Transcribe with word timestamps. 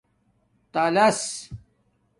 تلس 0.73 1.23